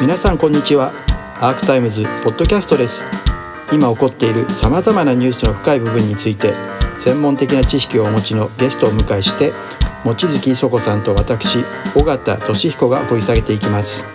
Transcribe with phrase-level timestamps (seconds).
[0.00, 0.92] 皆さんこんにちは。
[1.40, 3.04] アークタイムズポッドキャストです。
[3.72, 6.52] 今起こっているさまざまなニュースの深い部分について
[6.98, 9.52] 専門的な知識をお持ちのゲストをお迎えして
[10.04, 11.64] 望月磯子さんと私
[11.96, 14.06] 尾形俊彦が掘り下げていきます。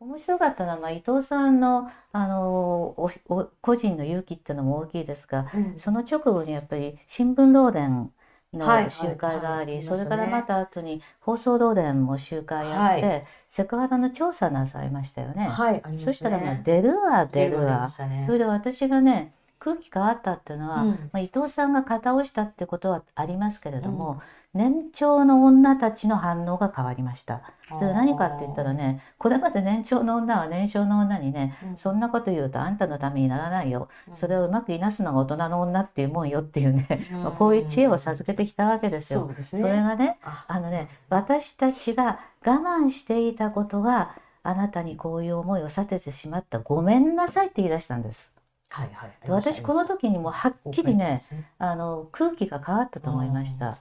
[0.00, 2.50] 面白かったのは、まあ、伊藤さんのあの
[2.96, 5.46] おお個人の勇気っていうのも大きいですが、
[5.76, 8.10] その直後にやっぱり新聞漏電
[8.56, 15.46] の集会があり、それからまた後に放送漏電も集会やって、セクハラの調査なさいましたよね。
[15.46, 20.90] はい、そしたらまあ出るわ出るわ、それで私がね空気変わったっていうのは、うん。
[20.90, 24.20] まあ、伊藤さんが型をしたってことはありますけれども、
[24.56, 27.42] 年長の女たちの反応が変わりました。
[27.68, 31.76] それは何かって言ったらねこれまで年長の女は年少の女にね、うん。
[31.76, 34.16] そんなこと言うとあんたのためにならないよ、うん。
[34.16, 37.22] それをうまくいなすのが大人の女っていうもんよっていうね、うん。
[37.24, 39.26] まあこういう知恵を授けてきたわけですよ。
[39.26, 40.44] そうですそれがねあ。
[40.48, 44.10] あのね私たちが我慢していたことが
[44.42, 46.60] あなたにこういう思いをさせてしまった。
[46.60, 48.32] ごめんなさいって言い出したんです。
[48.68, 49.10] はいはい。
[49.24, 53.78] で私この時にもうはっきりね後悔あの空気が変わったと思いました。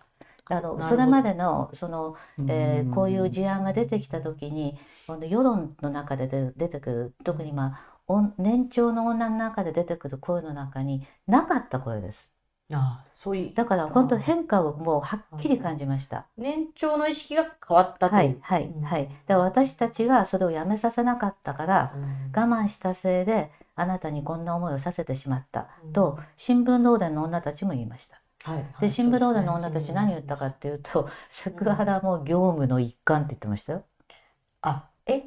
[0.49, 2.15] あのそれまでのその、
[2.47, 12.35] えーこういう事案が出てきた時にこの世論の中で出出てくる特にまあ年長の女の中で出てくる声の中になかった声です。
[12.73, 13.53] ああそういう。
[13.53, 16.25] だから本当変化をもうはっきり感じました。
[16.37, 18.81] 年長の意識が変わったとはいはいうん。
[18.83, 19.07] はい。
[19.07, 22.03] だから私たちがそれをやめさせなかったからうん。
[22.35, 25.93] 我慢したせいであなたにこんな思いをさせてしまったうん。
[25.93, 28.24] と新聞漏電の女たちも言いました。
[28.45, 33.83] はいはいで新聞ロードの女たち何言ったかっていうとセクハラも業務の一環って言ってましたよ。
[34.61, 35.23] あ え？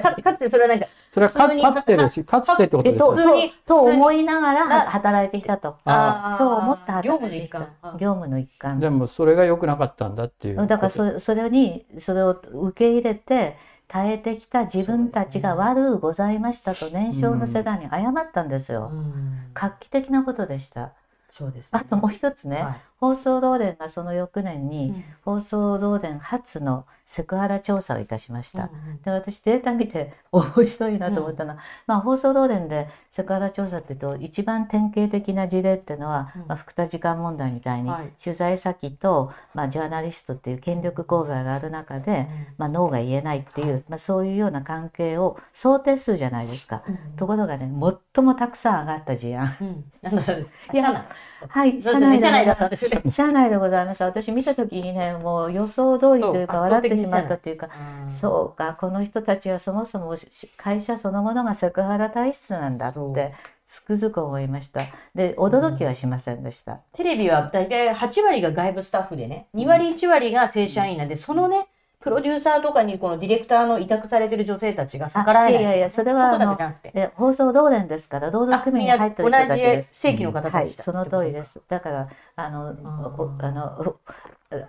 [0.00, 1.48] かかつてそれはなんかそれはか
[1.82, 5.76] つてですかつてってことえとですか普通にとと思いながら働いてきたと。
[5.84, 8.78] あそう思って業務の働い業務の一環。
[8.80, 10.66] でもそれが良くなかったんだっていう。
[10.66, 13.56] だからそそれにそれを受け入れて
[13.88, 18.90] 耐えてきた自分たちが悪うございましたと年少の世代に謝ったんですよ。
[18.92, 19.50] うん。
[19.54, 20.92] 画期的なことでした。
[21.32, 25.04] そうですあともう一つね、はい放送道電がその翌年に、うん。
[25.24, 28.64] 放送道電初のセクハラ調査をいたしました。
[28.64, 36.42] うんで私データ見て面白いなと思ったのは、まあ、放送道電でセクハラ調査っていうと一番典型的な事例っていうのは、うん。
[36.46, 38.12] まあ、福田時間問題みたいに、はい。
[38.22, 46.84] 取材先と、まあ、ジャーナリストっていう権力勾配がある中で、まあ、ノーが言えないっていう、まあ、そういうような関係を想定数じゃないですか。
[46.88, 47.70] うんところがね
[48.14, 49.56] 最もたくさん上がった事案。
[49.60, 49.84] うん。
[50.02, 50.52] なんです。
[50.72, 51.04] いや社内。
[51.48, 54.02] はい、社内だでったんです 社内でございます。
[54.02, 57.68] 私見た時にねもう予想通りというか笑ってしまったっていうか
[58.04, 58.10] うん。
[58.10, 63.32] そうかこの人たちはそもそもし会社そのものがセクハラ体質なんだって
[63.64, 64.82] つくづく思いました。
[65.14, 71.66] で驚きはしませんでした、テレビは大体8割が外部スタッフでね、2割1割が正社員なんで、そのね、
[72.02, 75.56] プロデューサーとかにこのディレクターの委託されてる女性たちが逆らえない。
[75.56, 76.90] あいやいやそれはそこだけじゃなくて。
[76.90, 79.92] で放送同連ですから労働組合に入ってる人たちです。
[79.92, 80.70] 同じ正規の方はいた。
[80.70, 81.44] ちだその通りで。
[81.44, 81.62] す。
[81.68, 84.00] だからあのあのお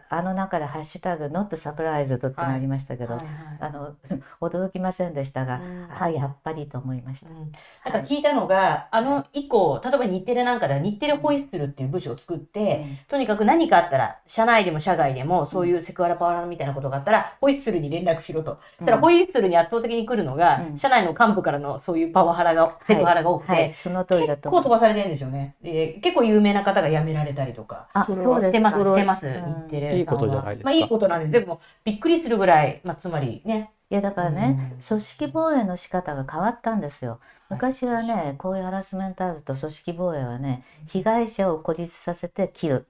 [0.10, 3.36] あの中で「ハッシュタグ #not surprised」ってなりましたけど、はいはい。
[3.60, 3.96] あの
[4.42, 5.88] 驚きませんでしたが、うん。
[5.90, 7.52] はいやっぱりと思いました、うん。
[7.86, 18.60] なんか聞いたのが、あの以降、例えば日テレなんかでは日テレホイッスルっていう部署を作って、とにかく何かあったら、社内でも社外でも、そういうセクハラパワハラみたいなことがあったら、ホイッスルに連絡しろと。
[18.78, 20.78] そしたら、ホイッスルに圧倒的に来るのが、うん。
[20.78, 24.62] 社内の幹部からのそういうパワハラが、セクハラが多くて、はい、その通りだ結と思う。
[24.62, 25.56] 構飛ばされてるんですよね。
[25.62, 27.88] で結構有名な方が辞められたりとか。
[27.94, 29.34] あそうですしてます、かしてます、うん。
[29.68, 30.70] 日テレさんはいいことじゃないですか。
[30.70, 31.32] まあいいことなんです。
[31.32, 33.72] でも、びっくりするぐらい、まあつまりね。
[33.90, 34.80] いやだからね、うん。
[34.82, 37.20] 組織防衛の仕方が変わったんですよ。
[37.50, 42.88] 昔はね、こういうハラスメントあると組織防衛はね、被害者を孤立させて切る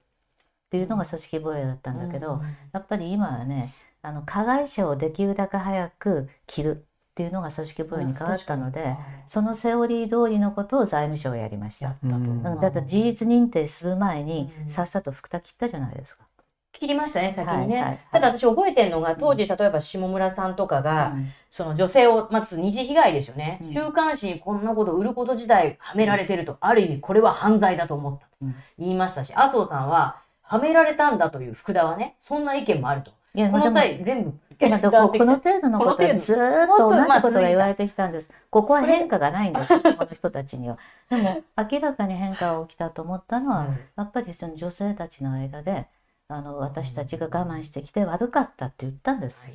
[0.66, 2.40] っていうのが組織防衛だったんだけど、
[2.72, 8.96] やっぱり今はね、あの加害者をできるだけ早く切るっていうのが組織防衛に変わったので、
[9.28, 11.94] そのセオリー通りのことを財務省がやりました。
[12.02, 12.12] うん。
[12.12, 12.42] うん。
[12.42, 14.68] だって事実認定する前にうん。
[14.68, 16.24] さっさと福田切ったじゃないですか。
[16.72, 17.76] 切りましたね、先にね。
[17.76, 21.28] はいはいただ私覚えてるのが、当時、例えば下村さんとかが、うん。
[21.52, 23.60] その女性を待つ二次被害ですよね。
[23.62, 23.72] うん。
[23.72, 28.56] 週刊誌にこんなこと売ること自体はめられてると、ある意味これは犯罪だと思ったとうん。
[28.76, 33.12] 言いましたし、麻生さんは、はめられたんだという福田はね、そんな意見もあると。
[33.34, 38.32] このいやまあでも際全部、まあ、どここの程度のことはずーっと同じことが言われてきたんです。
[38.50, 40.78] ここは変化がないんです、 この人たちには。
[41.10, 43.66] でも明らかに変化が起きたと思ったのは、
[43.96, 45.86] やっぱりその女性たちの間で
[46.28, 49.50] あの私たちが我慢してきて悪かったって言ったんです。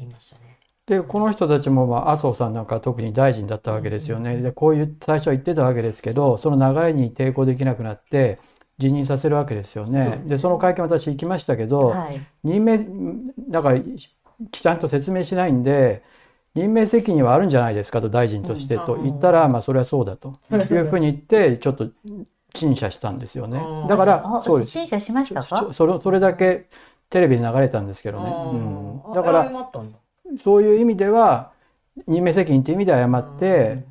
[0.86, 4.38] でこの人たちも、まあ、麻生さんなんかは特に大臣だったわけですよね。
[4.42, 8.40] でこういう最初は言ってたわけですけどその流れに抵抗できなくなって
[8.80, 10.38] 辞任させるわけですよそうですね。
[10.40, 12.20] その会見私行きましたけど、はい。
[12.44, 12.88] 任命
[13.50, 16.02] だからちゃんと説明しないんで
[16.56, 21.90] 任命責任はあるんじゃないですかと大臣としてうんと言ったら、まあそれはそうだというふうに言ってちょっと
[22.54, 23.88] 陳謝したんですよねうん。
[23.88, 24.72] だからあそうです。
[24.72, 25.70] 陳謝しましたか？
[25.74, 26.70] それそれだけ
[27.10, 28.32] テレビで流れたんですけどね。
[28.32, 29.72] うんうん、だから
[30.42, 31.52] そういう意味では
[32.08, 33.84] 任命責任という意味で謝って、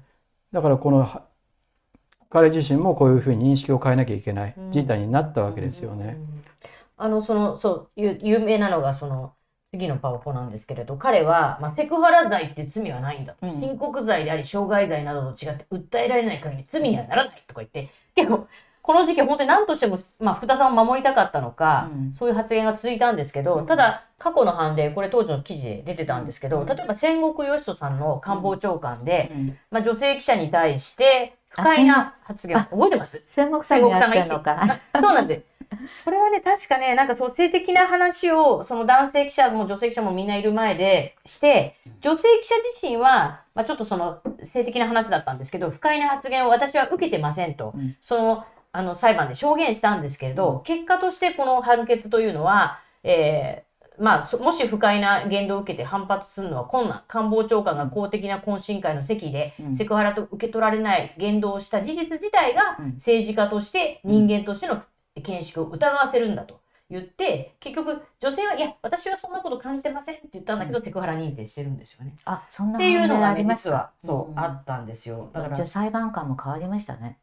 [0.51, 1.28] だからこのは
[2.31, 6.19] 彼自身もこういうふうに認識を変えなきゃいけない事態になったわけですよね。
[6.19, 6.45] うん。
[6.99, 9.33] あのそのそう有有名なのがその
[9.71, 13.61] 次のパワポなんですけれど彼は、まあ、セクハラ罪っていう罪はないんだと、うん。
[13.61, 18.47] 申告罪であり傷害罪などと違って訴えられない限り罪にはならないとか言って結構
[18.89, 22.15] この事件本当に何としても、まあ、福田さんを守りたかったのか、うん。
[22.19, 23.67] そういう発言が続いたんですけど、うん。
[23.67, 26.67] ただ過去の判例これ当時の記事で出てたんですけど、うん。
[26.67, 29.59] 例えば戦国義人さんの官房長官で、うん。
[29.71, 33.23] まあ、女性記者に対して不快な発言あ覚えてます？
[33.27, 34.81] 戦国さんにやってんのか。
[35.01, 35.45] そうなんで。
[35.87, 36.05] す。
[36.05, 47.97] それはね、確かね、なんかそう性的な話を、その男性記者も女性記者もみんないる前でして、女性記者自身は、まあちょっとその性的な話だったんですけど、不快な発言を私は受けてませんと、うん。
[48.01, 53.68] その、あの裁判で証言したんですけれど、結果としてこの判決というのは、えー
[54.01, 57.03] まあ、そもし不快な言動を受けて反発するのは困難。
[57.09, 64.83] 官房長官が公的な懇親会の席でうんセクハラと受け取られない言動をした事実自体がうん政治家として人間としての
[65.21, 66.61] 見識を疑わせるんだと
[66.91, 72.17] 言って、結局女性は、いや、私はそんなこと感じてませんって言ったんだけど、セクハラ認定してるんですよね。
[72.25, 73.93] あ、そんなっていうのがね、判例あります実はか。
[74.07, 75.31] そう、んあったんですよ。
[75.35, 77.19] だから裁判官も変わりましたね。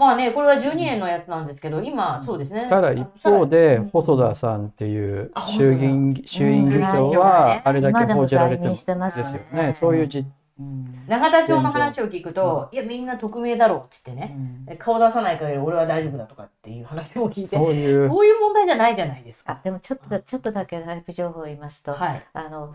[0.00, 2.68] まあね、これは12年のやつなんですけど、今、そうですね。
[2.70, 3.88] ただ一方でうん。
[3.90, 7.18] 細田さんっていうあ衆議院衆院議長うん。
[7.18, 9.46] はあれだけ報じられて今でも在任ますしてますよね。
[9.52, 9.76] ね。
[9.78, 10.26] そういう実
[10.58, 11.04] うん。
[11.06, 14.36] 永田町の話を聞くと、いや、みんな匿名だろうっつってね、
[14.68, 14.76] うん。
[14.78, 18.08] 顔出さない限り俺は大丈夫だとかっていう話も聞いて、そういう。
[18.08, 19.52] 問題じゃないじゃないですか。
[19.52, 22.22] あでもちょっとだちょっとだけライブ情報を言いますと、はい。
[22.32, 22.74] あの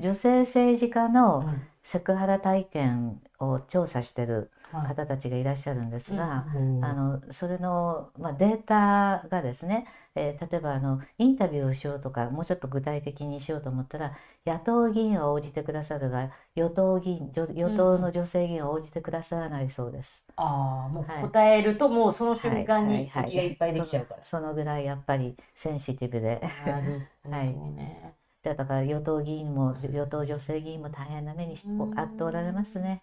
[0.00, 1.62] 女性政治家のうん。
[1.84, 4.48] セクハラ体験を調査してるはい
[4.82, 14.14] 方たちがいらっしゃるんですが、うんあのそれの、まあ、データがですね、えー例えばあのインタビューをしようとかもうちょっと具体的にしようと思ったら
[14.46, 20.26] 野党議員は応じてくださるが与党議員女与党の女性議員は応じてくださらないそうです。
[20.36, 21.24] ああ、もはい。
[21.26, 23.32] う答えるともうその瞬間にはいはいはい。
[23.32, 24.22] 敵がいっぱいできちゃうから。
[24.24, 26.42] そのぐらいやっぱりセンシティブで。
[26.64, 31.56] なるほど はいだから与党議員も与党女性議員も大変な目に
[31.96, 33.00] あっておられますね。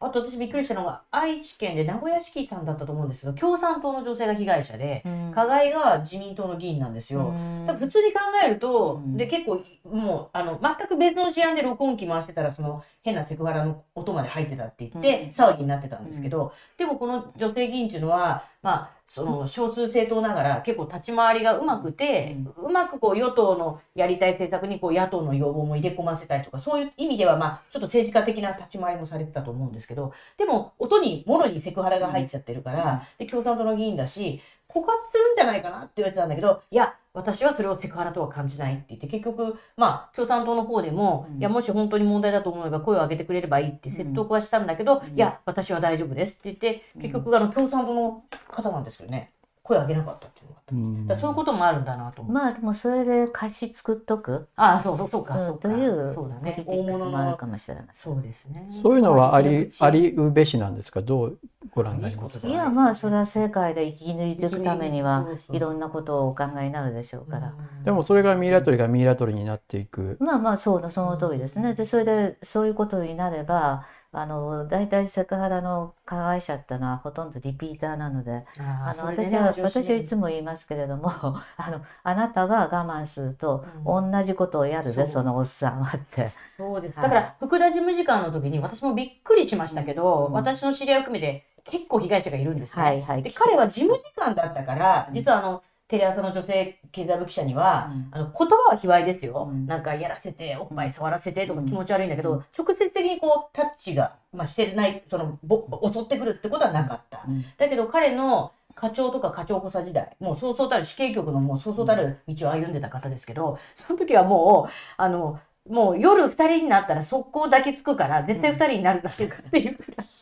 [0.00, 5.32] あと私びっくりしたのが愛知県で名古屋市さんだったと思うんですけど共産党の女性が被害者でうん。
[5.34, 7.28] 加害が自民党の議員なんですよ。
[7.28, 7.76] うん。
[7.78, 9.16] 普通に考えると、うん。
[9.16, 15.28] で結構もうあの全く別の事案で録音機回してたらその変なセクハラの音まで入ってたって言って、うん。
[15.30, 34.40] 騒ぎになってたんですけど、でもこの女性議員っていうのはまあその少数政党ながら結構立ち回りがうまくて、うまくこう与党のやりたい政策にこう野党の要望も入れ込ませたりとかそういう意味ではまあちょっと政治家的な立ち回りもされてたと思うんですけどでも音にもろにセクハラが入っちゃってるから、で共産党の議員だし
[34.72, 41.38] 告発するんじゃないかなって言われてたんだけどいや私はそれをセクハラとは感じないって言って結局まあ共産党の方でも、うん。
[41.38, 45.14] いやもし本当に問題だと思えば声を上げてくれればいいって説得はしたんだけど、うん。
[45.14, 49.30] いや私は大丈夫ですって言って結局あの共産党の方なんですけどね
[49.62, 50.74] 声を上げなかったっていうのがあった。
[50.74, 52.22] うんだからそういうこともあるんだなと。
[52.22, 55.38] まあでもそれで貸し作っとく、ああ、そうそうそうか。
[55.38, 56.64] うんそうかというそうだね。
[56.66, 57.46] 大物のもあるか。
[57.46, 58.14] もしれません。
[58.14, 58.80] そうですね。
[58.82, 60.02] そういうのはありあり。
[60.02, 61.02] りうべしなんですか？
[61.02, 61.38] どう
[61.74, 62.48] ご覧になりますか？
[62.48, 67.48] いやまあそれは世界で生き抜いていくためにはいろんなことをお考えになるでしょうから。
[67.48, 71.74] うんでもそれがミイラ取りがミイラ取りになっていくまあまあそうのその通りですね。
[71.74, 86.30] でそれでそういうことになればあの大体セクハラの加害者ってのはほとんどリピーターなのであの私は私はいつもも言いますけれどもあの あなたが我慢するとう同じことをやるぜ、そのおっさんはって。
[86.56, 87.00] そうです。
[87.00, 92.82] はいだから福田事務次官の時に私もびっくりしましたけど、うん私の知り合いを含めて結構被害者がいるんですね。
[92.82, 93.22] はいはい。
[93.22, 95.62] で彼は事務次官だったから、うん実はあの
[95.92, 98.08] テレ朝の女性経済部記者には、うん。
[98.12, 99.66] あの言葉は卑猥ですよ、うん。
[99.66, 101.66] なんかやらせておっぱい触らせてとかうん。
[101.66, 102.44] 気持ち悪いんだけど、うん。
[102.58, 107.44] 直接的にこうタッチが、まあ、してないそのぼ襲ってくるってことはなかった、うん。
[107.58, 119.28] だけど彼の課長とか課長補佐時代もうそうそうたる死刑局のもうそうそうたる道を歩んでた方ですけどその時はもうあのもう夜2人になったら速攻抱きつくから絶対2人になるんだっていう。
[119.28, 119.76] くらい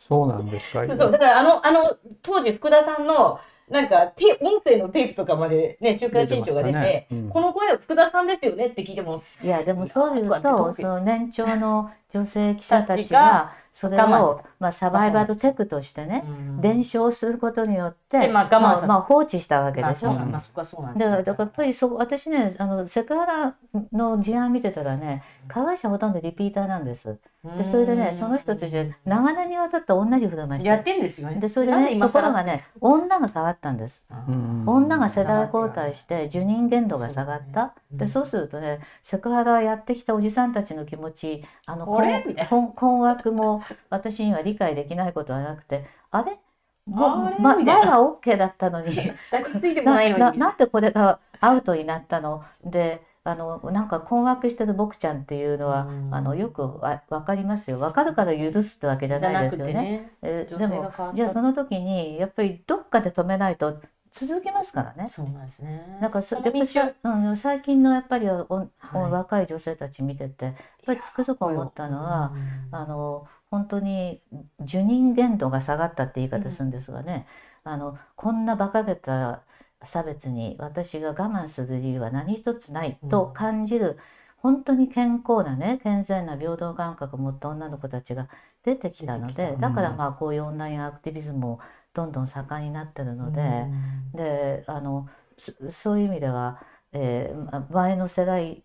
[0.07, 0.83] そうなんですか？
[0.85, 3.39] そうだからあの、あの、当時福田さんの、
[3.71, 7.07] なんか、テ音声のテープとかまでね、週刊新潮が出て、ね。
[7.09, 7.29] うん。
[7.29, 16.61] この声は福田さんですよねって聞いても、いやでもそういうとその年長の女性記者たちががそれを、まあ、サバイバルテクとしてね、うん。
[16.61, 20.09] 伝承することによって、でまあまあまあ放置したわけまあでしょ。
[20.09, 20.25] そうな。
[20.25, 23.55] んまあそこはそうなんだからやっぱりそ私ねあのセクハラ
[23.93, 27.17] の事案見てたらね加害者ほとんどリピーターなんです。
[27.57, 30.69] でそれでねその人たちで長年にわたって同じ振る舞いして。
[30.69, 31.39] やってんですよね。
[31.39, 34.03] でそれでねところがね女が変わったんです。
[34.27, 34.63] うん。
[34.67, 37.73] 女が世代交代して受任限度が下がった。
[37.89, 42.23] でそうするとねセクハラやってきたおじさんたちの気持ちあのあれ？
[42.27, 42.49] みたいな。
[42.49, 46.39] 困困惑も私には理解できないことはなくてあれ？
[46.85, 47.37] もあれ？
[47.39, 48.95] ま前は OK だったのに。
[50.17, 52.43] な なんでこれがアウトになったの？
[52.63, 56.15] であのなんか困惑してる僕ちゃんっていうのは、うん。
[56.15, 57.77] あのよくわ分かりますよ。
[57.77, 59.73] 分かるから許すってわけじゃないですよね。
[59.73, 60.11] ね。
[60.23, 63.79] えでもじゃあその時にやっぱりどっかで止めないと
[64.11, 65.09] 続きますからね。
[65.09, 65.97] そうなんですね。
[66.01, 69.11] なんかそそやっぱりさ、うん、最近のやっぱりおおはい。
[69.11, 72.33] 若い女性たち見ててやっぱりつくづく思ったのは、
[72.71, 74.21] うんあの本当に
[74.61, 77.27] 受任限度が下がったって言い方するんですがね、
[77.65, 79.43] あのこんな馬鹿げた
[79.83, 83.97] 差別に私が我慢する理由は何一つないと感じる、
[84.37, 88.29] 本当に健康なね健全な平等感覚を持った女の子たちが
[88.63, 91.59] 出てきたのでだからまあこういうオンラインアクティビズムも
[91.93, 93.65] どんどん盛んになってるので。
[94.13, 95.07] であの
[95.37, 98.63] そそういう意味では、えーま前の世代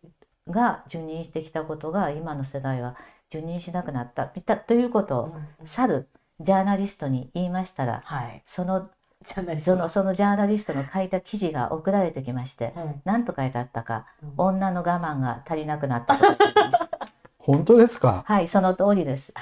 [0.49, 2.97] が受任してきたことが今の世代は
[3.29, 6.09] 受任しなくなったということを去る
[6.41, 8.43] ジャーナリストに言いましたらはい。
[8.47, 8.91] その
[9.59, 16.25] そのそのジャーナリストの書いた記事が送られてきましてうん何と書いてあったかうん女の我慢が足りなくなったと
[17.39, 18.23] 本当ですか？
[18.27, 19.33] はいその通りです。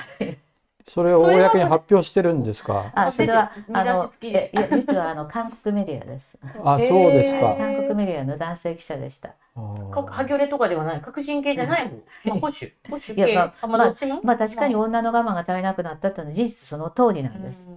[0.87, 2.93] それを公に発表してるんですか？
[2.95, 4.51] あそれはあの付きで。
[4.53, 6.39] いや実はあの韓国メディアです。
[6.63, 7.57] あそうですか。
[7.59, 9.31] 韓国メディアの男性記者でした。
[9.57, 9.91] あー。
[9.91, 11.97] かハギョレとかではない、革新系じゃない方、
[12.31, 14.21] まあ、保守、保守系、いやまああ、まあ、どっちも。
[14.23, 17.71] まあ確かに女の我慢が足りなくなったっていうのは事実その通りなんです。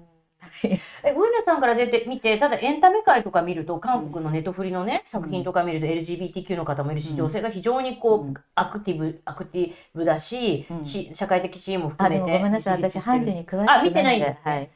[0.64, 0.72] う ん
[1.04, 7.18] え、上野さんから出てみて、ただエンタメ界とか見ると、韓国のネットフリのね、作品とか見ると LGBTQ の方もいるし、うん。
[7.18, 8.34] 女性が非常にこう、うん。
[8.56, 10.86] アクティブ、アクティブだし、うん。
[10.86, 12.22] し社会的地位もあ含めて。
[12.22, 12.82] ごめんなさい。
[12.82, 14.30] 私韓流に詳しくないあ見てないんです。
[14.30, 14.72] ねはい。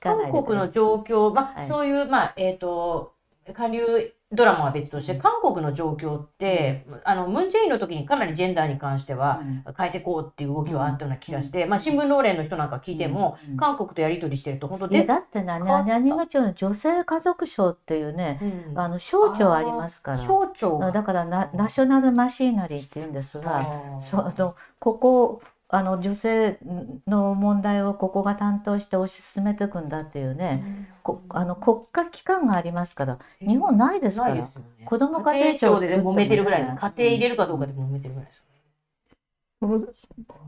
[0.00, 1.68] 韓国の状況、まあ、はい。
[1.68, 3.14] そういう、まあ、えっ、と、
[3.54, 9.74] 韓流ドラマは別として、韓国の状況って、あの、ムン・ジェインの時にかなりジェンダーに関してはうん。
[9.76, 13.56] 変えていこうっていう動きはあったような気がして、まあ、新聞労連の人なんか聞いても、うん。
[13.56, 16.54] 韓国とやり取りしてると、本当で、だってな変わった何が違うの？
[16.54, 18.78] 女性家族省っていうねうん。
[18.80, 20.18] あの省庁ありますから。
[20.18, 20.90] 省庁が。
[20.90, 25.42] だからナナショナルマシーナリーっていうんですがそのここ
[25.76, 26.58] あの女性
[27.06, 34.50] の問題をここが担当して推し進めていくんだっていうね、こあの国家機関がありますから日本ないですからね。
[34.86, 38.42] 子ども家庭庁で揉めてるぐらい家庭入れるかどうかで揉めてるぐらいです。
[39.60, 39.86] その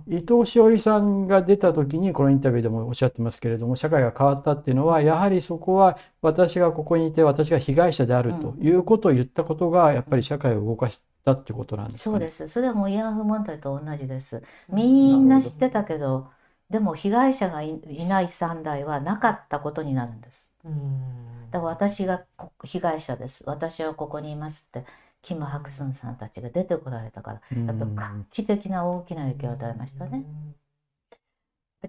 [0.07, 11.03] 伊藤詩織さんが出た時にこのインタビューでもおっしゃってますけれども社会が変わったっていうのはやはりそこは私がここにいて私が被害者であるということを言ったことがやっぱり社会を動かし
[11.35, 12.15] たってことなんですかね。
[12.15, 12.49] そうです。
[12.49, 14.43] それはもう慰安婦問題と同じです。
[14.73, 16.31] みんな知ってたけど、
[16.71, 20.55] でも被害者がいいない3代はなかったことになるんです。
[20.65, 23.45] うんだから私がこ被害者です。
[23.47, 24.87] 私はここにいますって、
[25.23, 30.27] キム・ハクスンさんたちが出てこられたから、うんやっぱ画期的な大きな影響を与えましたね。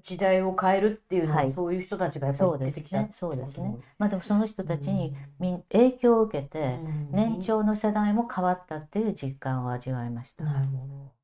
[0.03, 3.11] 時代を変えるっていうのは、はいそういう人たちがやっぱそうり出てきた。
[3.11, 3.75] そうですね。
[3.97, 10.43] まあでもその人たちにみん影響を受けて、うん年長の世代も変わったっていう実感を味わいました。
[10.43, 11.19] なるほど。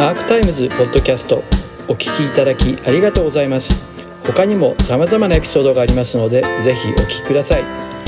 [0.00, 1.38] アークタイムズポッドキャスト
[1.88, 3.84] お聞きいただきありがとうございます
[4.24, 8.07] 他にも様々なエピソードがありますのでぜひお聞きください